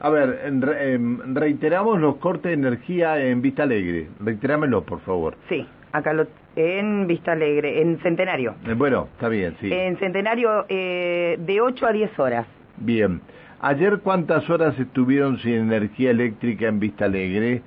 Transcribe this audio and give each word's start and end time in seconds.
A 0.00 0.08
ver, 0.08 0.40
em, 0.44 1.34
reiteramos 1.34 2.00
los 2.00 2.16
cortes 2.16 2.44
de 2.44 2.54
energía 2.54 3.22
en 3.22 3.42
Vista 3.42 3.64
Alegre. 3.64 4.08
Reiterámelo, 4.18 4.82
por 4.82 5.00
favor. 5.00 5.36
Sí, 5.48 5.66
acá 5.92 6.14
lo, 6.14 6.26
en 6.56 7.06
Vista 7.06 7.32
Alegre, 7.32 7.82
en 7.82 7.98
Centenario. 8.00 8.54
Eh, 8.66 8.72
bueno, 8.74 9.08
está 9.12 9.28
bien, 9.28 9.56
sí. 9.60 9.70
En 9.70 9.98
Centenario 9.98 10.64
eh, 10.68 11.36
de 11.38 11.60
8 11.60 11.86
a 11.86 11.92
10 11.92 12.18
horas. 12.18 12.46
Bien. 12.78 13.20
Ayer, 13.60 14.00
¿cuántas 14.02 14.48
horas 14.48 14.78
estuvieron 14.78 15.38
sin 15.40 15.54
energía 15.54 16.12
eléctrica 16.12 16.66
en 16.66 16.80
Vista 16.80 17.04
Alegre? 17.04 17.60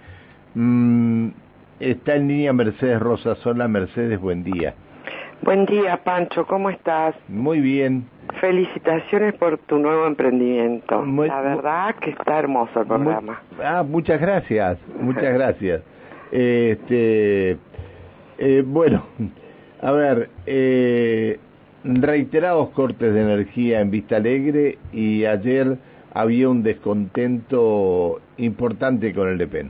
Mm, 0.56 1.28
está 1.80 2.16
en 2.16 2.28
línea 2.28 2.52
Mercedes 2.52 3.00
Rosa 3.00 3.36
Sola. 3.36 3.68
Mercedes, 3.68 4.20
buen 4.20 4.44
día. 4.44 4.74
Buen 5.44 5.68
día, 5.68 5.98
Pancho, 6.04 6.48
¿cómo 6.48 6.72
estás? 6.72 7.14
Muy 7.28 7.60
bien. 7.60 8.06
Felicitaciones 8.40 9.34
por 9.36 9.58
tu 9.60 9.78
nuevo 9.78 10.06
emprendimiento. 10.08 11.06
la 11.06 11.42
verdad 11.42 11.96
que 11.96 12.12
está 12.12 12.40
hermoso 12.40 12.82
el 12.82 12.88
programa. 12.88 13.42
ah, 13.64 13.84
muchas 13.88 14.20
gracias, 14.20 14.78
muchas 15.00 15.34
gracias. 15.34 15.82
Este, 16.32 17.58
eh, 18.38 18.64
bueno, 18.66 19.04
a 19.82 19.92
ver, 19.92 20.30
eh, 20.46 21.40
reiterados 21.84 22.70
cortes 22.70 23.14
de 23.14 23.22
energía 23.22 23.82
en 23.82 23.92
Vista 23.92 24.16
Alegre 24.18 24.78
y 24.92 25.26
ayer 25.26 25.78
había 26.14 26.50
un 26.50 26.64
descontento 26.64 28.20
importante 28.38 29.14
con 29.14 29.30
el 29.30 29.38
DEPEN. 29.38 29.70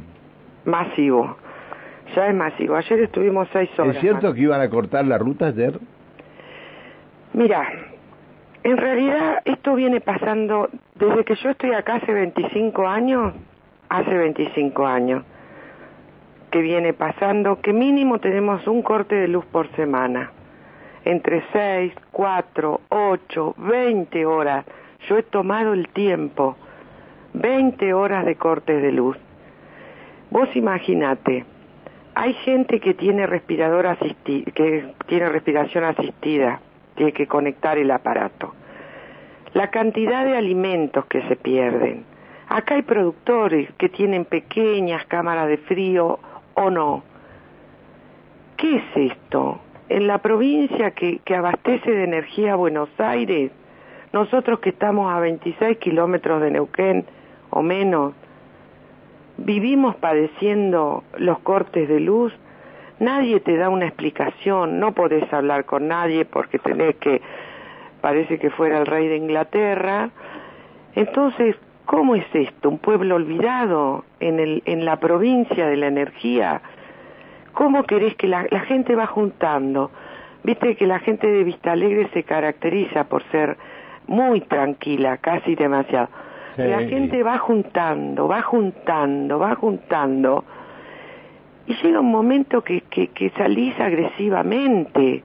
Masivo, 0.66 1.36
ya 2.16 2.28
es 2.28 2.36
masivo. 2.36 2.76
Ayer 2.76 3.02
estuvimos 3.02 3.48
seis 3.52 3.70
horas. 3.78 3.96
¿Es 3.96 4.02
cierto 4.02 4.34
que 4.34 4.42
iban 4.42 4.62
a 4.62 4.70
cortar 4.70 5.06
la 5.06 5.18
ruta 5.18 5.48
ayer? 5.48 5.80
Mira, 7.34 7.68
en 8.64 8.78
realidad 8.78 9.42
esto 9.46 9.76
viene 9.76 10.00
pasando 10.00 10.70
desde 10.96 11.26
que 11.26 11.36
yo 11.36 11.50
estoy 11.50 11.74
acá 11.74 11.96
hace 11.96 12.14
25 12.14 12.88
años, 12.88 13.34
hace 13.90 14.18
25 14.18 14.86
años, 14.86 15.24
que 16.50 16.62
viene 16.62 16.94
pasando 16.94 17.60
que 17.60 17.74
mínimo 17.74 18.20
tenemos 18.20 18.66
un 18.68 18.82
corte 18.82 19.16
de 19.16 19.28
luz 19.28 19.46
por 19.46 19.70
semana, 19.76 20.32
entre 21.04 21.44
6, 21.52 21.94
4, 22.12 22.82
8, 22.90 23.56
20 23.58 24.26
horas. 24.26 24.66
Yo 25.10 25.18
he 25.18 25.24
tomado 25.24 25.74
el 25.74 25.90
tiempo, 25.90 26.56
20 27.34 27.94
horas 27.94 28.26
de 28.26 28.36
cortes 28.36 28.82
de 28.82 28.92
luz. 28.94 29.18
Vos 30.30 30.48
imaginate, 30.56 31.46
hay 32.16 32.34
gente 32.34 32.80
que 32.80 32.94
tiene 32.94 33.28
respirador 33.28 33.88
asistido, 33.88 34.52
que 34.54 34.94
tiene 35.08 35.28
respiración 35.30 35.84
asistida, 35.84 36.62
tiene 36.96 37.12
que 37.12 37.28
conectar 37.28 37.78
el 37.78 37.92
aparato. 37.92 38.54
La 39.54 39.70
cantidad 39.70 40.26
de 40.26 40.36
alimentos 40.36 41.06
que 41.06 41.22
se 41.28 41.36
pierden. 41.36 42.06
Acá 42.50 42.76
hay 42.76 42.82
productores 42.82 43.72
que 43.78 43.90
tienen 43.90 44.26
pequeñas 44.26 45.06
cámaras 45.06 45.48
de 45.48 45.58
frío 45.58 46.20
o 46.56 46.70
no. 46.70 47.04
¿Qué 48.58 48.78
es 48.78 49.12
esto? 49.12 49.60
En 49.90 50.08
la 50.08 50.20
provincia 50.20 50.92
que, 50.92 51.20
que 51.20 51.36
abastece 51.36 51.92
de 51.92 52.04
energía 52.04 52.54
a 52.54 52.56
Buenos 52.56 52.90
Aires, 52.98 53.52
nosotros 54.12 54.60
que 54.60 54.70
estamos 54.70 55.12
a 55.12 55.20
26 55.20 55.78
kilómetros 55.78 56.42
de 56.42 56.52
Neuquén 56.52 57.06
o 57.50 57.62
menos, 57.62 58.14
vivimos 59.38 59.96
padeciendo 59.96 61.04
los 61.18 61.40
cortes 61.40 61.90
de 61.90 62.00
luz, 62.00 62.34
nadie 63.00 63.40
te 63.40 63.58
da 63.58 63.70
una 63.70 63.88
explicación, 63.88 64.80
no 64.80 64.94
podés 64.94 65.32
hablar 65.34 65.66
con 65.66 65.88
nadie 65.88 66.26
porque 66.26 66.60
tenés 66.60 66.96
que, 66.98 67.22
parece 68.04 68.38
que 68.38 68.50
fuera 68.50 68.78
el 68.80 68.86
rey 68.86 69.08
de 69.08 69.16
Inglaterra. 69.16 70.10
Entonces, 70.94 71.56
¿cómo 71.86 72.16
es 72.16 72.26
esto? 72.34 72.68
Un 72.68 72.80
pueblo 72.80 73.16
olvidado 73.16 74.04
en, 74.20 74.40
el, 74.40 74.62
en 74.66 74.84
la 74.84 74.98
provincia 74.98 75.66
de 75.66 75.78
la 75.78 75.88
energía. 75.88 76.62
¿Cómo 77.54 77.84
querés 77.84 78.16
que 78.16 78.28
la, 78.28 78.46
la 78.52 78.60
gente 78.60 78.94
va 78.94 79.08
juntando? 79.08 79.90
Viste 80.44 80.76
que 80.76 80.86
la 80.86 81.00
gente 81.00 81.28
de 81.28 81.46
Vista 81.46 81.72
Alegre 81.72 82.10
se 82.14 82.24
caracteriza 82.24 83.06
por 83.06 83.24
ser 83.32 83.56
muy 84.08 84.42
tranquila, 84.42 85.16
casi 85.18 85.56
demasiado 85.56 86.10
la 86.58 86.80
gente 86.84 87.24
va 87.24 87.38
juntando, 87.38 88.28
va 88.28 88.42
juntando, 88.42 89.40
va 89.40 89.56
juntando. 89.56 90.44
Y 91.66 91.74
llega 91.76 92.00
un 92.00 92.12
momento 92.12 92.62
que, 92.62 92.82
que, 92.82 93.08
que 93.08 93.30
salís 93.32 93.80
agresivamente, 93.80 95.24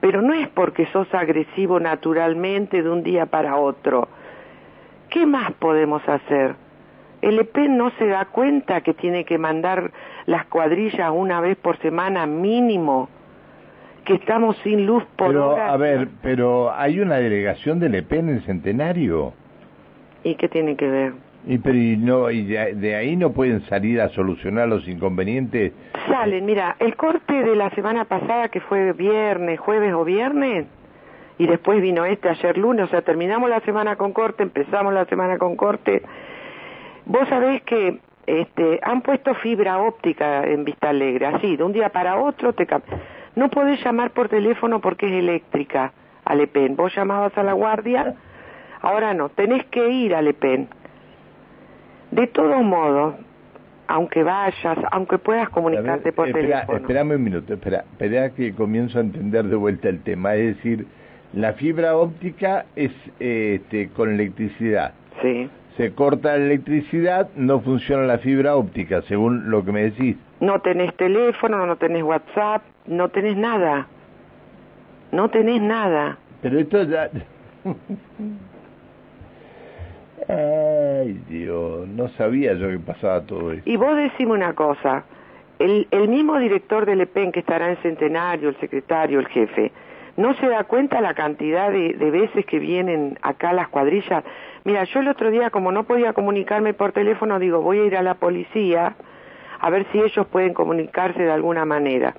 pero 0.00 0.22
no 0.22 0.34
es 0.34 0.48
porque 0.48 0.86
sos 0.86 1.12
agresivo 1.14 1.78
naturalmente 1.78 2.82
de 2.82 2.90
un 2.90 3.02
día 3.02 3.26
para 3.26 3.56
otro. 3.56 4.08
¿Qué 5.10 5.26
más 5.26 5.52
podemos 5.52 6.06
hacer? 6.08 6.54
El 7.20 7.38
EP 7.38 7.56
no 7.68 7.90
se 7.98 8.06
da 8.06 8.24
cuenta 8.26 8.80
que 8.80 8.94
tiene 8.94 9.24
que 9.24 9.36
mandar 9.36 9.92
las 10.26 10.46
cuadrillas 10.46 11.10
una 11.12 11.40
vez 11.40 11.58
por 11.58 11.78
semana 11.78 12.26
mínimo, 12.26 13.10
que 14.04 14.14
estamos 14.14 14.56
sin 14.64 14.86
luz 14.86 15.04
por 15.16 15.28
pero, 15.28 15.56
A 15.56 15.76
ver, 15.76 16.08
pero 16.22 16.72
hay 16.72 17.00
una 17.00 17.16
delegación 17.16 17.78
del 17.78 17.96
EP 17.96 18.12
en 18.12 18.30
el 18.30 18.42
centenario. 18.42 19.34
¿Y 20.24 20.34
qué 20.36 20.48
tiene 20.48 20.76
que 20.76 20.88
ver? 20.88 21.12
Y, 21.46 21.58
pero 21.58 21.78
no, 21.98 22.30
y 22.30 22.44
de, 22.44 22.96
ahí 22.96 23.16
no 23.16 23.32
pueden 23.32 23.62
salir 23.62 24.00
a 24.00 24.08
solucionar 24.10 24.68
los 24.68 24.86
inconvenientes. 24.86 25.72
Salen, 26.06 26.44
mira, 26.44 26.76
el 26.78 26.96
corte 26.96 27.32
de 27.32 27.56
la 27.56 27.70
semana 27.70 28.04
pasada 28.04 28.48
que 28.48 28.60
fue 28.60 28.92
viernes, 28.92 29.58
jueves 29.58 29.92
o 29.94 30.04
viernes, 30.04 30.66
y 31.38 31.46
después 31.46 31.80
vino 31.80 32.04
este 32.04 32.28
ayer 32.28 32.58
lunes, 32.58 32.86
o 32.86 32.88
sea, 32.88 33.02
terminamos 33.02 33.48
la 33.48 33.60
semana 33.60 33.96
con 33.96 34.12
corte, 34.12 34.42
empezamos 34.42 34.92
la 34.92 35.06
semana 35.06 35.38
con 35.38 35.56
corte. 35.56 36.02
Vos 37.06 37.26
sabés 37.28 37.62
que 37.62 37.98
este, 38.26 38.78
han 38.82 39.00
puesto 39.00 39.34
fibra 39.36 39.78
óptica 39.78 40.44
en 40.44 40.64
Vista 40.64 40.90
Alegre, 40.90 41.26
así, 41.26 41.56
de 41.56 41.64
un 41.64 41.72
día 41.72 41.88
para 41.88 42.20
otro 42.20 42.52
te 42.52 42.66
No 43.34 43.48
podés 43.48 43.82
llamar 43.82 44.10
por 44.10 44.28
teléfono 44.28 44.80
porque 44.80 45.06
es 45.06 45.12
eléctrica, 45.12 45.92
Alepen. 46.26 46.76
Vos 46.76 46.94
llamabas 46.94 47.36
a 47.38 47.42
la 47.42 47.54
guardia 47.54 48.14
Ahora 48.82 49.12
no, 49.12 49.28
tenés 49.28 49.64
que 49.66 49.88
ir 49.90 50.14
al 50.14 50.28
EPEN. 50.28 50.68
De 52.10 52.26
todos 52.26 52.62
modos, 52.62 53.14
aunque 53.86 54.22
vayas, 54.22 54.78
aunque 54.92 55.18
puedas 55.18 55.48
comunicarte 55.50 56.12
por 56.12 56.30
teléfono. 56.30 56.78
Espérame 56.78 57.16
un 57.16 57.24
minuto, 57.24 57.54
espera, 57.54 57.84
espera 57.90 58.30
que 58.30 58.54
comienzo 58.54 58.98
a 58.98 59.02
entender 59.02 59.46
de 59.46 59.56
vuelta 59.56 59.88
el 59.88 60.02
tema. 60.02 60.34
Es 60.36 60.56
decir, 60.56 60.86
la 61.32 61.52
fibra 61.54 61.96
óptica 61.96 62.66
es 62.76 62.92
este, 63.18 63.88
con 63.90 64.10
electricidad. 64.10 64.94
Sí. 65.22 65.50
Se 65.76 65.92
corta 65.92 66.36
la 66.36 66.44
electricidad, 66.44 67.28
no 67.36 67.60
funciona 67.60 68.04
la 68.04 68.18
fibra 68.18 68.56
óptica, 68.56 69.02
según 69.02 69.50
lo 69.50 69.64
que 69.64 69.72
me 69.72 69.82
decís. 69.82 70.16
No 70.40 70.60
tenés 70.60 70.94
teléfono, 70.96 71.66
no 71.66 71.76
tenés 71.76 72.02
WhatsApp, 72.02 72.62
no 72.86 73.08
tenés 73.08 73.36
nada. 73.36 73.86
No 75.12 75.28
tenés 75.30 75.60
nada. 75.60 76.18
Pero 76.42 76.60
esto 76.60 76.82
ya... 76.84 77.10
Ay, 81.00 81.18
Dios, 81.28 81.88
no 81.88 82.08
sabía 82.10 82.52
yo 82.54 82.68
que 82.68 82.78
pasaba 82.78 83.22
todo 83.22 83.52
esto. 83.52 83.70
Y 83.70 83.76
vos 83.76 83.96
decime 83.96 84.32
una 84.32 84.52
cosa, 84.52 85.04
el, 85.58 85.86
mismo 86.08 86.38
director 86.38 86.84
del 86.84 87.00
EPEN 87.00 87.32
que 87.32 87.40
estará 87.40 87.70
en 87.70 87.76
Centenario, 87.78 88.50
el 88.50 88.56
secretario, 88.60 89.18
el 89.18 89.26
jefe, 89.28 89.72
¿no 90.18 90.34
se 90.34 90.46
da 90.48 90.64
cuenta 90.64 91.00
la 91.00 91.14
cantidad 91.14 91.70
de, 91.70 91.94
veces 91.94 92.44
que 92.44 92.58
vienen 92.58 93.18
acá 93.22 93.54
las 93.54 93.68
cuadrillas? 93.68 94.24
Mira, 94.64 94.84
yo 94.84 95.00
el 95.00 95.08
otro 95.08 95.30
día, 95.30 95.48
como 95.48 95.72
no 95.72 95.84
podía 95.84 96.12
comunicarme 96.12 96.74
por 96.74 96.92
teléfono, 96.92 97.38
digo, 97.38 97.62
voy 97.62 97.78
a 97.78 97.84
ir 97.84 97.96
a 97.96 98.02
la 98.02 98.14
policía 98.14 98.94
a 99.58 99.70
ver 99.70 99.86
si 99.92 100.00
ellos 100.00 100.26
pueden 100.26 100.52
comunicarse 100.52 101.22
de 101.22 101.32
alguna 101.32 101.64
manera. 101.64 102.14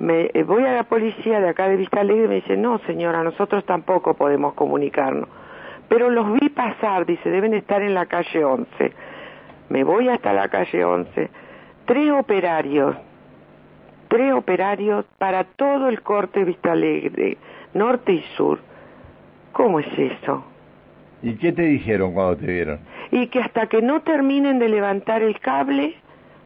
Me, 0.00 0.30
eh, 0.34 0.42
voy 0.42 0.64
a 0.64 0.74
la 0.74 0.84
policía 0.84 1.40
de 1.40 1.48
acá 1.48 1.66
de 1.68 1.76
Vista 1.76 2.00
Alegre 2.00 2.24
y 2.24 2.28
me 2.28 2.34
dice, 2.36 2.58
no 2.58 2.78
señora, 2.80 3.22
nosotros 3.22 3.64
tampoco 3.64 4.14
podemos 4.14 4.52
comunicarnos 4.52 5.28
pero 5.92 6.08
los 6.08 6.26
pasar, 6.52 7.06
dice, 7.06 7.30
deben 7.30 7.54
estar 7.54 7.82
en 7.82 7.94
la 7.94 8.06
calle 8.06 8.44
11. 8.44 8.92
Me 9.68 9.84
voy 9.84 10.08
hasta 10.08 10.32
la 10.32 10.48
calle 10.48 10.84
11. 10.84 11.30
Tres 11.86 12.10
operarios, 12.12 12.96
tres 14.08 14.32
operarios 14.32 15.04
para 15.18 15.44
todo 15.44 15.88
el 15.88 16.02
corte 16.02 16.44
Vista 16.44 16.72
Alegre, 16.72 17.36
norte 17.74 18.12
y 18.12 18.22
sur. 18.36 18.60
¿Cómo 19.52 19.80
es 19.80 19.86
eso? 19.98 20.44
¿Y 21.22 21.34
qué 21.34 21.52
te 21.52 21.62
dijeron 21.62 22.14
cuando 22.14 22.36
te 22.36 22.46
vieron? 22.46 22.80
Y 23.10 23.28
que 23.28 23.40
hasta 23.40 23.66
que 23.66 23.80
no 23.82 24.02
terminen 24.02 24.58
de 24.58 24.68
levantar 24.68 25.22
el 25.22 25.38
cable, 25.40 25.94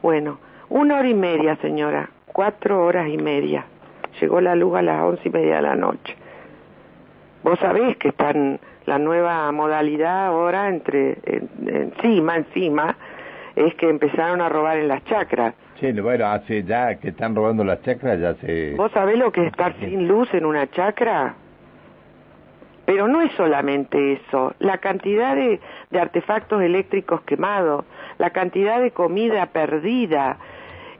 bueno, 0.02 0.38
una 0.69 0.98
hora 0.98 1.08
y 1.08 1.14
media, 1.14 1.56
señora, 1.56 2.10
cuatro 2.26 2.84
horas 2.84 3.08
y 3.08 3.16
media. 3.16 3.64
Llegó 4.20 4.40
la 4.40 4.54
luz 4.54 4.76
a 4.76 4.82
las 4.82 5.02
once 5.02 5.22
y 5.25 5.30
media 5.30 5.56
de 5.56 5.62
la 5.62 5.76
noche. 5.76 6.14
Vos 7.42 7.58
sabés 7.60 7.96
que 7.98 8.08
están 8.08 8.58
la 8.86 8.98
nueva 8.98 9.50
modalidad 9.52 10.26
ahora 10.26 10.68
entre 10.68 11.18
encima, 11.66 12.36
encima, 12.36 12.96
es 13.54 13.74
que 13.74 13.88
empezaron 13.88 14.40
a 14.40 14.48
robar 14.48 14.78
en 14.78 14.88
las 14.88 15.04
chacras. 15.04 15.54
Sí, 15.80 15.92
bueno, 15.92 16.26
hace 16.26 16.62
ya 16.62 16.94
que 16.96 17.08
están 17.08 17.34
robando 17.34 17.62
las 17.64 17.82
chacras, 17.82 18.18
ya 18.18 18.34
se... 18.34 18.74
¿Vos 18.76 18.90
sabés 18.92 19.18
lo 19.18 19.30
que 19.30 19.42
es 19.42 19.46
estar 19.48 19.74
sin 19.78 20.08
luz 20.08 20.32
en 20.32 20.46
una 20.46 20.66
chacra? 20.70 21.34
Pero 22.86 23.08
no 23.08 23.20
es 23.20 23.32
solamente 23.32 24.12
eso, 24.14 24.54
la 24.60 24.78
cantidad 24.78 25.34
de, 25.34 25.60
de 25.90 26.00
artefactos 26.00 26.62
eléctricos 26.62 27.20
quemados, 27.22 27.84
la 28.18 28.30
cantidad 28.30 28.80
de 28.80 28.92
comida 28.92 29.46
perdida, 29.46 30.38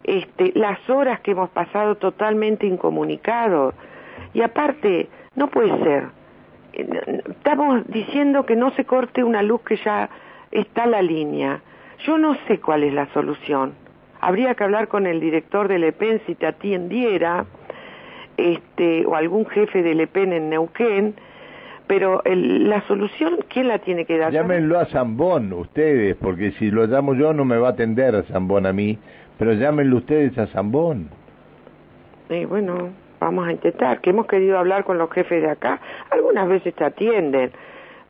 este, 0.02 0.52
las 0.54 0.78
horas 0.90 1.20
que 1.20 1.30
hemos 1.30 1.48
pasado 1.50 1.94
totalmente 1.94 2.66
incomunicados. 2.66 3.74
Y 4.34 4.42
aparte, 4.42 5.08
no 5.36 5.48
puede 5.48 5.78
ser. 5.82 6.04
Estamos 6.76 7.87
diciendo 7.88 8.44
que 8.44 8.56
no 8.56 8.70
se 8.73 8.84
corte 8.84 9.25
una 9.25 9.43
luz 9.43 9.62
que 9.62 9.76
ya 9.76 10.11
está 10.50 10.87
la 10.87 11.02
línea. 11.02 11.61
Yo 12.05 12.19
no 12.19 12.37
sé 12.46 12.61
cuál 12.61 12.84
es 12.84 12.93
la 12.93 13.06
solución. 13.12 13.73
Habría 14.20 14.55
que 14.55 14.64
hablar 14.64 14.88
con 14.88 15.06
el 15.06 15.20
director 15.20 15.69
del 15.69 15.84
EPEN 15.84 16.20
si 16.26 16.34
te 16.34 16.46
atiendiera, 16.46 17.46
este, 18.37 19.06
o 19.06 19.14
algún 19.14 19.46
jefe 19.46 19.82
del 19.82 20.00
EPEN 20.00 20.32
en 20.32 20.50
Neuquén, 20.50 21.14
pero 21.87 22.23
la 22.25 22.82
solución, 22.82 23.38
¿quién 23.49 23.69
la 23.69 23.78
tiene 23.78 24.05
que 24.05 24.19
dar? 24.19 24.32
Llámenlo 24.32 24.78
a 24.78 24.87
Zambón, 24.87 25.52
ustedes, 25.52 26.17
porque 26.17 26.50
si 26.52 26.70
lo 26.70 26.87
llamo 26.87 27.14
yo 27.14 27.32
no 27.32 27.44
me 27.44 27.56
va 27.56 27.69
a 27.69 27.70
atender 27.73 28.17
a 28.17 28.23
Zambón 28.25 28.67
a 28.67 28.73
mí, 28.73 28.99
pero 29.38 29.52
llámenlo 29.52 29.99
ustedes 29.99 30.37
a 30.37 30.49
Zambón. 30.49 31.08
Eh, 32.28 32.44
bueno, 32.44 32.90
vamos 33.20 33.46
a 33.48 33.52
intentar, 33.52 34.00
que 34.00 34.10
hemos 34.10 34.26
querido 34.26 34.58
hablar 34.58 34.84
con 34.84 34.98
los 34.98 35.10
jefes 35.10 35.42
de 35.42 35.50
acá, 35.50 35.80
algunas 36.10 36.48
veces 36.48 36.74
te 36.74 36.84
atienden, 36.84 37.52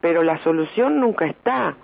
pero 0.00 0.22
la 0.22 0.38
solución 0.38 1.00
nunca 1.00 1.26
está. 1.26 1.74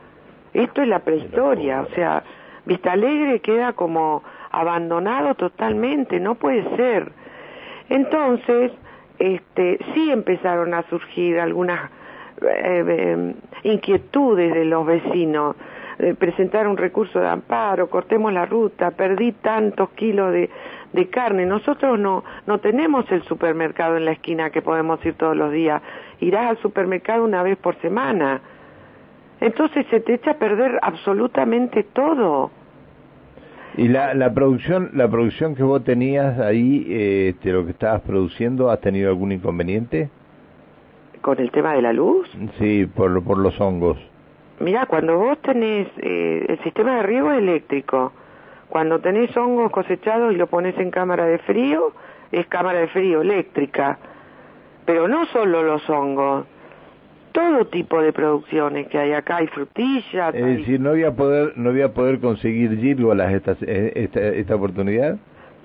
Esto 0.52 0.82
es 0.82 0.88
la 0.88 1.00
prehistoria, 1.00 1.82
o 1.82 1.94
sea, 1.94 2.22
Vista 2.64 2.92
Alegre 2.92 3.40
queda 3.40 3.72
como 3.72 4.22
abandonado 4.50 5.34
totalmente, 5.34 6.20
no 6.20 6.36
puede 6.36 6.76
ser. 6.76 7.10
Entonces, 7.88 8.72
este, 9.19 9.78
sí 9.92 10.10
empezaron 10.10 10.74
a 10.74 10.82
surgir 10.88 11.40
algunas 11.40 11.90
eh, 12.40 12.84
eh, 12.86 13.34
inquietudes 13.64 14.54
de 14.54 14.64
los 14.64 14.86
vecinos. 14.86 15.56
Eh, 16.02 16.14
presentar 16.14 16.66
un 16.66 16.76
recurso 16.76 17.20
de 17.20 17.28
amparo, 17.28 17.88
cortemos 17.88 18.32
la 18.32 18.44
ruta, 18.44 18.90
perdí 18.90 19.31
tantos 19.31 19.90
kilos 19.90 20.32
de, 20.32 20.50
de 20.93 21.08
carne. 21.08 21.46
Nosotros 21.46 21.96
no, 21.96 22.25
no 22.44 22.58
tenemos 22.58 23.08
el 23.12 23.22
supermercado 23.22 23.96
en 23.96 24.06
la 24.06 24.10
esquina 24.10 24.50
que 24.50 24.62
podemos 24.62 24.99
ir 25.06 25.14
todos 25.14 25.37
los 25.37 25.52
días. 25.52 25.81
Irás 26.19 26.50
al 26.50 26.58
supermercado 26.58 27.22
una 27.25 27.44
vez 27.44 27.56
por 27.56 27.81
semana. 27.81 28.40
Entonces 29.40 29.87
se 29.90 30.00
te 30.00 30.14
echa 30.14 30.32
a 30.32 30.38
perder 30.38 30.76
absolutamente 30.82 31.84
todo. 31.84 32.50
¿Y 33.76 33.87
la, 33.87 34.12
la 34.14 34.34
producción 34.34 34.90
la 34.94 35.08
producción 35.08 35.55
que 35.55 35.62
vos 35.62 35.84
tenías 35.84 36.37
ahí, 36.40 36.84
eh, 36.88 37.28
este, 37.28 37.52
lo 37.52 37.64
que 37.64 37.70
estabas 37.70 38.00
produciendo, 38.00 38.72
has 38.72 38.81
tenido 38.81 39.08
algún 39.08 39.31
inconveniente? 39.31 40.10
¿Con 41.20 41.38
el 41.38 41.52
tema 41.52 41.75
de 41.75 41.82
la 41.82 41.93
luz? 41.93 42.28
Sí, 42.58 42.87
por, 42.93 43.22
por 43.22 43.38
los 43.38 43.60
hongos. 43.60 44.11
Mira, 44.62 44.86
cuando 44.86 45.18
vos 45.18 45.38
tenés 45.42 45.88
eh, 45.98 46.46
el 46.48 46.58
sistema 46.62 46.98
de 46.98 47.02
riego 47.02 47.32
eléctrico, 47.32 48.12
cuando 48.68 49.00
tenés 49.00 49.36
hongos 49.36 49.72
cosechados 49.72 50.32
y 50.32 50.36
lo 50.36 50.46
pones 50.46 50.78
en 50.78 50.92
cámara 50.92 51.26
de 51.26 51.38
frío, 51.38 51.92
es 52.30 52.46
cámara 52.46 52.78
de 52.78 52.86
frío 52.86 53.22
eléctrica. 53.22 53.98
Pero 54.86 55.08
no 55.08 55.26
solo 55.26 55.64
los 55.64 55.90
hongos, 55.90 56.46
todo 57.32 57.66
tipo 57.66 58.00
de 58.00 58.12
producciones 58.12 58.86
que 58.86 58.98
hay 58.98 59.12
acá, 59.14 59.38
hay 59.38 59.48
frutillas. 59.48 60.32
Es 60.32 60.58
decir, 60.58 60.78
¿no 60.78 60.90
voy 60.90 61.02
a 61.02 61.10
poder, 61.10 61.54
no 61.56 61.72
voy 61.72 61.82
a 61.82 61.92
poder 61.92 62.20
conseguir 62.20 62.78
gírgolas 62.78 63.32
esta, 63.32 63.56
esta, 63.66 64.20
esta 64.20 64.54
oportunidad? 64.54 65.18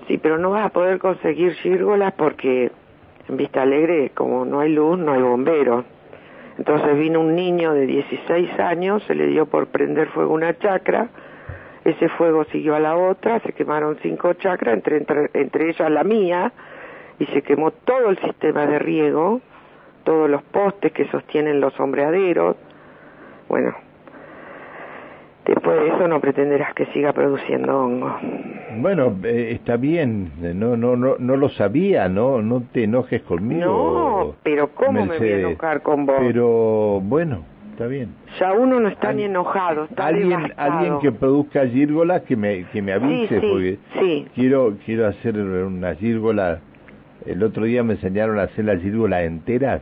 Sí, 0.07 0.17
pero 0.17 0.39
no 0.39 0.49
vas 0.49 0.65
a 0.65 0.69
poder 0.69 0.97
conseguir 0.97 1.53
gírgolas 1.53 2.13
porque 2.13 2.71
en 3.29 3.37
Vista 3.37 3.61
Alegre, 3.61 4.09
como 4.15 4.43
no 4.43 4.59
hay 4.59 4.73
luz, 4.73 4.97
no 4.97 5.11
hay 5.13 5.21
bomberos. 5.21 5.85
Entonces 6.57 6.97
vino 6.97 7.19
un 7.19 7.35
niño 7.35 7.73
de 7.73 7.85
16 7.85 8.59
años, 8.59 9.03
se 9.03 9.15
le 9.15 9.27
dio 9.27 9.45
por 9.45 9.67
prender 9.67 10.07
fuego 10.09 10.33
una 10.33 10.57
chacra, 10.57 11.09
ese 11.85 12.09
fuego 12.09 12.43
siguió 12.45 12.75
a 12.75 12.79
la 12.79 12.97
otra, 12.97 13.39
se 13.39 13.53
quemaron 13.53 13.97
cinco 14.01 14.33
chacras, 14.33 14.73
entre, 14.73 14.97
entre, 15.33 15.69
ellas 15.69 15.89
la 15.89 16.03
mía, 16.03 16.51
y 17.19 17.25
se 17.27 17.41
quemó 17.41 17.71
todo 17.71 18.09
el 18.09 18.19
sistema 18.19 18.65
de 18.65 18.79
riego, 18.79 19.39
todos 20.03 20.29
los 20.29 20.43
postes 20.43 20.91
que 20.91 21.07
sostienen 21.09 21.61
los 21.61 21.73
sombreaderos. 21.75 22.57
Bueno, 23.47 23.73
después 25.47 25.79
de 25.79 25.87
eso 25.89 26.07
no 26.07 26.19
pretenderás 26.19 26.73
que 26.73 26.85
siga 26.87 27.13
produciendo 27.13 27.77
hongo. 27.79 28.15
Bueno, 28.77 29.15
eh, 29.23 29.49
está 29.53 29.77
bien, 29.77 30.31
no, 30.55 30.77
no, 30.77 30.95
no, 30.95 31.15
no 31.17 31.35
lo 31.37 31.49
sabía, 31.49 32.09
no, 32.09 32.41
no 32.41 32.63
te 32.71 32.83
enojes 32.83 33.21
conmigo. 33.23 33.65
No, 33.65 34.35
pero 34.43 34.69
cómo 34.69 35.05
me 35.05 35.17
voy 35.17 35.29
a 35.31 35.39
enojar 35.39 35.81
con 35.81 36.05
vos. 36.05 36.15
Pero 36.19 37.01
bueno, 37.01 37.43
está 37.71 37.87
bien. 37.87 38.09
Ya 38.39 38.53
uno 38.53 38.79
no 38.79 38.87
está 38.89 39.13
ni 39.13 39.23
enojado, 39.23 39.85
está 39.85 40.07
alguien, 40.07 40.29
devastado. 40.29 40.71
alguien 40.73 40.99
que 40.99 41.11
produzca 41.11 41.65
gírgolas 41.67 42.21
que 42.23 42.35
me, 42.35 42.65
que 42.65 42.81
me 42.81 42.93
avise, 42.93 43.39
Sí, 43.39 43.41
sí, 43.41 43.47
porque 43.51 43.77
sí. 43.99 44.27
quiero, 44.35 44.73
quiero 44.85 45.07
hacer 45.07 45.37
una 45.37 45.95
gírgola. 45.95 46.59
El 47.25 47.43
otro 47.43 47.65
día 47.65 47.83
me 47.83 47.93
enseñaron 47.93 48.39
a 48.39 48.43
hacer 48.43 48.65
la 48.65 48.77
gírgola 48.77 49.23
entera. 49.23 49.81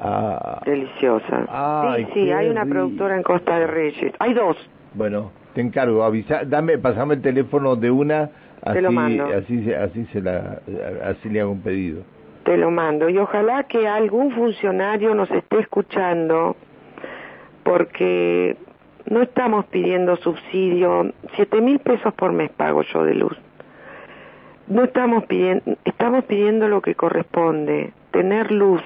Ah, 0.00 0.62
Deliciosa. 0.64 1.46
Ay, 1.48 2.04
sí, 2.06 2.10
sí, 2.24 2.30
hay 2.30 2.48
una 2.48 2.62
rico. 2.64 2.74
productora 2.74 3.16
en 3.16 3.22
Costa 3.22 3.58
de 3.58 3.66
Reyes. 3.66 4.12
Hay 4.20 4.32
dos. 4.34 4.56
bueno, 4.94 5.32
te 5.54 5.60
encargo, 5.60 6.04
avisa, 6.04 6.44
dame, 6.44 6.78
pasame 6.78 7.14
el 7.14 7.22
teléfono 7.22 7.74
de 7.76 7.90
una, 7.90 8.30
así, 8.62 8.74
Te 8.74 8.82
lo 8.82 8.92
mando. 8.92 9.24
así, 9.26 9.64
se- 9.64 9.76
así 9.76 10.04
se 10.12 10.20
la, 10.20 10.60
así 11.04 11.28
le 11.28 11.40
hago 11.40 11.50
un 11.52 11.62
pedido. 11.62 12.02
Te 12.44 12.56
lo 12.56 12.70
mando. 12.70 13.08
Y 13.08 13.18
ojalá 13.18 13.64
que 13.64 13.88
algún 13.88 14.30
funcionario 14.32 15.14
nos 15.14 15.30
esté 15.30 15.58
escuchando, 15.60 16.56
porque 17.64 18.56
no 19.10 19.22
estamos 19.22 19.66
pidiendo 19.66 20.16
subsidio. 20.16 21.12
Siete 21.34 21.60
mil 21.60 21.78
pesos 21.80 22.14
por 22.14 22.32
mes 22.32 22.50
pago 22.50 22.82
yo 22.82 23.04
de 23.04 23.14
luz. 23.14 23.36
No 24.68 24.84
estamos 24.84 25.24
pidiendo, 25.24 25.62
estamos 25.84 26.24
pidiendo 26.24 26.68
lo 26.68 26.82
que 26.82 26.94
corresponde, 26.94 27.92
tener 28.10 28.50
luz, 28.52 28.82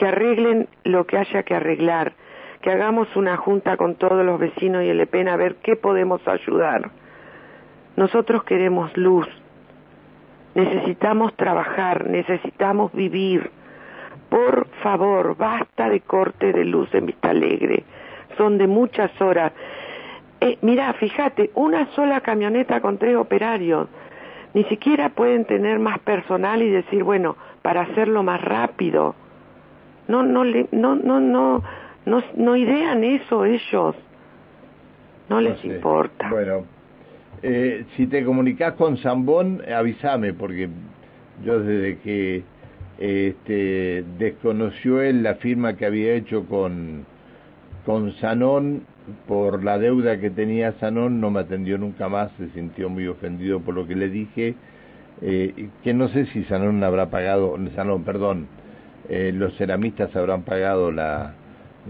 que 0.00 0.06
arreglen 0.06 0.66
lo 0.82 1.06
que 1.06 1.18
haya 1.18 1.42
que 1.42 1.54
arreglar, 1.54 2.14
que 2.62 2.70
hagamos 2.70 3.14
una 3.16 3.36
junta 3.36 3.76
con 3.76 3.96
todos 3.96 4.24
los 4.24 4.40
vecinos 4.40 4.82
y 4.82 4.88
el 4.88 4.98
EPEN 4.98 5.28
a 5.28 5.36
ver 5.36 5.56
qué 5.56 5.76
podemos 5.76 6.26
ayudar. 6.26 6.90
Nosotros 7.96 8.44
queremos 8.44 8.96
luz, 8.96 9.28
necesitamos 10.54 11.34
trabajar, 11.34 12.08
necesitamos 12.08 12.94
vivir. 12.94 13.50
Por 14.30 14.68
favor, 14.82 15.36
basta 15.36 15.90
de 15.90 16.00
corte 16.00 16.54
de 16.54 16.64
luz 16.64 16.88
en 16.94 17.04
Vista 17.04 17.28
Alegre. 17.28 17.84
Son 18.38 18.56
de 18.56 18.66
muchas 18.66 19.10
horas. 19.20 19.52
Eh, 20.40 20.56
mira, 20.62 20.94
fíjate, 20.94 21.50
una 21.56 21.84
sola 21.94 22.22
camioneta 22.22 22.80
con 22.80 22.96
tres 22.96 23.16
operarios. 23.16 23.86
Ni 24.54 24.64
siquiera 24.64 25.10
pueden 25.10 25.44
tener 25.44 25.78
más 25.78 25.98
personal 25.98 26.62
y 26.62 26.70
decir, 26.70 27.04
bueno, 27.04 27.36
para 27.60 27.82
hacerlo 27.82 28.22
más 28.22 28.40
rápido. 28.40 29.14
No, 30.10 30.24
no, 30.24 30.42
le, 30.44 30.66
no, 30.72 30.96
no, 30.96 31.20
no, 31.20 31.62
no, 32.04 32.22
no 32.36 32.56
idean 32.56 33.04
eso 33.04 33.44
ellos. 33.44 33.94
No 35.28 35.40
les 35.40 35.52
No 35.52 35.62
sé. 35.62 35.68
importa. 35.68 36.28
Bueno, 36.28 36.64
eh, 37.42 37.84
si 37.96 38.06
te 38.08 38.24
comunicas 38.24 38.74
con 38.74 38.96
Zambón, 38.98 39.62
avísame, 39.72 40.32
porque 40.34 40.68
yo 41.44 41.60
desde 41.60 41.98
que 41.98 42.42
este, 42.98 44.04
desconoció 44.18 45.00
él 45.00 45.22
la 45.22 45.36
firma 45.36 45.76
que 45.76 45.86
había 45.86 46.14
hecho 46.14 46.44
con, 46.46 47.06
con 47.86 48.12
Sanón 48.16 48.82
por 49.28 49.62
la 49.64 49.78
deuda 49.78 50.18
que 50.20 50.30
tenía 50.30 50.72
Sanón, 50.80 51.20
no 51.20 51.30
me 51.30 51.40
atendió 51.40 51.78
nunca 51.78 52.08
más, 52.08 52.30
se 52.36 52.48
sintió 52.50 52.88
muy 52.88 53.06
ofendido 53.06 53.60
por 53.60 53.74
lo 53.74 53.86
que 53.86 53.94
le 53.94 54.08
dije, 54.08 54.54
eh, 55.22 55.68
que 55.82 55.94
no 55.94 56.08
sé 56.08 56.26
si 56.26 56.44
Sanón 56.44 56.82
habrá 56.84 57.10
pagado, 57.10 57.56
Sanón, 57.74 58.04
perdón, 58.04 58.48
eh, 59.10 59.32
los 59.34 59.56
ceramistas 59.56 60.14
habrán 60.14 60.42
pagado 60.42 60.92
la, 60.92 61.34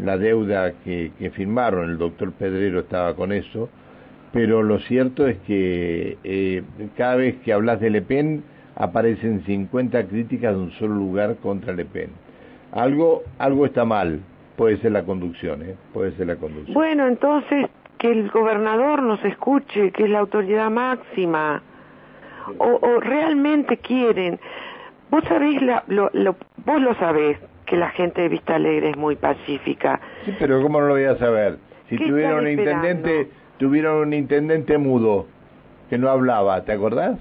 la 0.03 0.17
deuda 0.17 0.73
que, 0.85 1.13
que 1.19 1.31
firmaron, 1.31 1.91
el 1.91 1.99
doctor 1.99 2.33
Pedrero 2.33 2.81
estaba 2.81 3.15
con 3.15 3.31
eso, 3.31 3.69
pero 4.33 4.63
lo 4.63 4.79
cierto 4.81 5.27
es 5.27 5.37
que 5.47 6.17
eh, 6.25 6.63
cada 6.97 7.17
vez 7.17 7.37
que 7.45 7.53
hablas 7.53 7.79
de 7.81 7.91
Le 7.91 8.01
Pen 8.01 8.43
aparecen 8.75 9.45
50 9.45 10.07
críticas 10.07 10.55
de 10.55 10.61
un 10.61 10.71
solo 10.73 10.95
lugar 10.95 11.37
contra 11.37 11.75
Le 11.75 11.85
Pen. 11.85 12.11
Algo, 12.73 13.23
algo 13.39 13.67
está 13.67 13.85
mal, 13.85 14.21
puede 14.57 14.79
ser 14.79 14.93
la 14.93 15.03
conducción, 15.03 15.63
¿eh? 15.63 15.75
puede 15.93 16.13
ser 16.13 16.29
la 16.29 16.37
conducción. 16.37 16.73
Bueno, 16.73 17.07
entonces 17.07 17.67
que 17.99 18.11
el 18.11 18.31
gobernador 18.31 19.03
nos 19.03 19.23
escuche, 19.25 19.91
que 19.91 20.05
es 20.05 20.11
la 20.11 20.21
autoridad 20.21 20.71
máxima. 20.71 21.63
O, 22.59 22.79
o 22.81 23.01
realmente 23.01 23.77
quieren. 23.77 24.41
Vos 25.11 25.25
sabés, 25.25 25.61
la, 25.63 25.83
lo, 25.89 26.11
lo- 26.13 26.37
vos 26.65 26.81
lo 26.81 26.95
sabés, 26.95 27.39
que 27.67 27.77
la 27.77 27.91
gente 27.91 28.23
de 28.23 28.29
Vista 28.29 28.55
Alegre 28.57 28.91
es 28.91 28.97
muy 28.97 29.17
pacífica. 29.17 30.01
Sí, 30.25 30.35
pero 30.39 30.63
¿cómo 30.63 30.81
no 30.81 30.87
lo 30.89 30.95
voy 30.95 31.05
a 31.05 31.17
saber? 31.17 31.59
Si 31.89 31.97
¿Qué 31.97 32.07
tuvieron 32.07 32.41
un 32.41 32.49
intendente, 32.49 33.31
tuvieron 33.59 33.97
un 33.99 34.13
intendente 34.13 34.79
mudo 34.79 35.27
que 35.89 35.99
no 35.99 36.09
hablaba, 36.09 36.65
¿te 36.65 36.73
acordás? 36.73 37.19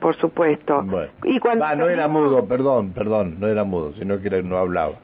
Por 0.00 0.14
supuesto. 0.16 0.82
Bueno. 0.82 1.10
Y 1.24 1.38
cuando 1.40 1.64
Va, 1.64 1.74
no 1.74 1.88
era 1.88 2.08
mudo, 2.08 2.46
perdón, 2.46 2.92
perdón, 2.92 3.36
no 3.40 3.48
era 3.48 3.64
mudo, 3.64 3.92
sino 3.98 4.20
que 4.20 4.30
no 4.42 4.58
hablaba. 4.58 4.94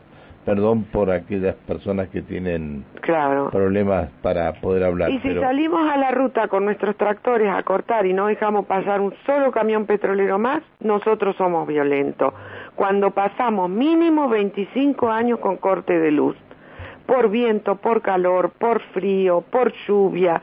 Perdón 0.45 0.85
por 0.85 1.11
aquellas 1.11 1.55
personas 1.67 2.09
que 2.09 2.23
tienen 2.23 2.85
Claro. 3.01 3.51
problemas 3.51 4.11
para 4.23 4.53
poder 4.61 4.85
hablar. 4.85 5.11
Y 5.11 5.19
si 5.21 5.29
pero 5.29 5.41
salimos 5.41 5.89
a 5.91 5.97
la 5.97 6.11
ruta 6.11 6.49
con 6.49 6.65
nuestros 6.65 6.97
tractores 6.97 7.51
a 7.51 7.63
cortar 7.63 8.07
y 8.07 8.13
no 8.13 8.27
dejamos 8.27 8.67
pasar 8.67 9.01
un 9.01 9.15
solo 9.25 9.51
camión 9.53 9.87
petrolero 9.87 10.39
más, 10.39 10.63
nosotros 10.81 11.35
somos 11.37 11.67
violentos. 11.67 12.33
Cuando 12.77 13.11
pasamos 13.13 13.71
mínimo 13.71 14.29
25 14.29 15.11
años 15.11 15.39
con 15.39 15.57
corte 15.57 15.99
de 15.99 16.11
luz, 16.11 16.37
por 17.07 17.31
viento, 17.31 17.77
por 17.77 18.03
calor, 18.03 18.51
por 18.59 18.81
frío, 18.93 19.43
por 19.43 19.73
lluvia, 19.87 20.41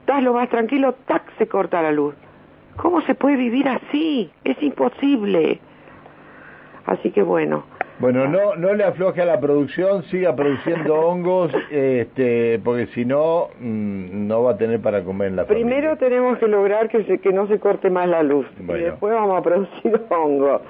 estás 0.00 0.22
lo 0.22 0.34
más 0.34 0.48
tranquilo, 0.48 0.94
tac, 1.06 1.22
se 1.38 1.46
corta 1.48 1.82
la 1.82 1.92
luz. 1.92 2.14
¿Cómo 2.76 3.00
se 3.02 3.14
puede 3.14 3.36
vivir 3.36 3.68
así? 3.68 4.30
Es 4.42 4.60
imposible. 4.62 5.60
Así 6.86 7.10
que 7.12 7.22
bueno, 7.22 7.64
Bueno, 8.00 8.26
no, 8.28 8.56
no 8.56 8.74
le 8.74 8.82
afloje 8.84 9.22
a 9.22 9.24
la 9.24 9.38
producción, 9.40 10.02
siga 10.04 10.34
produciendo 10.34 10.94
hongos, 11.00 11.52
este, 11.70 12.58
porque 12.64 12.86
si 12.88 13.04
no, 13.04 13.48
mm, 13.60 14.26
no 14.26 14.42
va 14.42 14.52
a 14.52 14.56
tener 14.56 14.80
para 14.80 15.02
comer 15.04 15.28
en 15.28 15.36
la 15.36 15.46
primero 15.46 15.90
familia. 15.90 15.96
tenemos 16.08 16.38
que 16.38 16.48
lograr 16.48 16.88
que, 16.88 17.04
se- 17.04 17.18
que 17.18 17.32
no 17.32 17.46
se 17.46 17.58
corte 17.60 17.90
más 17.90 18.08
la 18.08 18.22
luz 18.22 18.46
Bueno. 18.58 18.80
y 18.82 18.84
después 18.90 19.14
vamos 19.14 19.38
a 19.38 19.42
producir 19.42 19.92
hongo. 20.10 20.60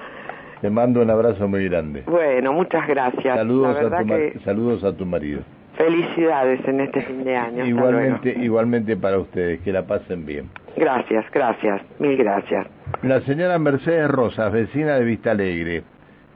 Te 0.61 0.69
mando 0.69 1.01
un 1.01 1.09
abrazo 1.09 1.47
muy 1.47 1.67
grande. 1.67 2.03
Bueno, 2.05 2.53
muchas 2.53 2.87
gracias. 2.87 3.35
Saludos 3.37 3.75
a, 3.77 3.81
tu, 3.81 4.05
ma- 4.05 4.15
que 4.15 4.39
saludos 4.45 4.83
a 4.83 4.93
tu 4.95 5.05
marido. 5.05 5.41
felicidades 5.77 6.65
en 6.67 6.79
este 6.81 7.01
fin 7.01 7.23
de 7.23 7.35
año. 7.35 7.65
Igualmente, 7.65 8.29
igualmente 8.39 8.95
para 8.95 9.17
ustedes, 9.19 9.59
que 9.61 9.71
la 9.73 9.83
pasen 9.85 10.25
bien. 10.25 10.49
Gracias, 10.77 11.25
gracias, 11.31 11.81
mil 11.99 12.15
gracias. 12.17 12.67
La 13.01 13.19
señora 13.21 13.57
Mercedes 13.59 14.09
Rosas, 14.09 14.51
vecina 14.51 14.95
de 14.95 15.05
Vista 15.05 15.31
Alegre, 15.31 15.83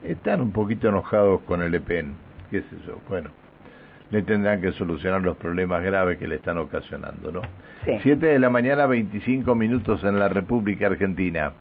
están 0.04 0.42
un 0.42 0.52
poquito 0.52 0.90
enojados 0.90 1.42
con 1.42 1.62
el 1.62 1.74
EPEN. 1.76 2.14
¿Qué 2.50 2.60
es 2.60 2.66
eso? 2.82 3.00
Bueno, 3.08 3.30
le 4.12 4.22
tendrán 4.24 4.62
que 4.62 4.72
solucionar 4.74 5.22
los 5.22 5.38
problemas 5.38 5.84
graves 5.84 6.18
que 6.18 6.28
le 6.28 6.36
están 6.36 6.58
ocasionando, 6.58 7.32
¿no? 7.32 7.42
Sí. 7.86 8.00
Siete 8.02 8.28
de 8.28 8.40
la 8.40 8.50
mañana, 8.50 8.86
25 8.86 9.54
minutos 9.56 10.04
en 10.04 10.20
la 10.20 10.30
República 10.30 10.88
Argentina. 10.88 11.54